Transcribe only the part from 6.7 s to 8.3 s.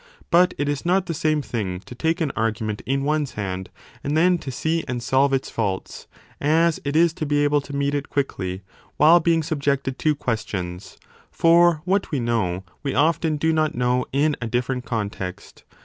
it is to be able to meet it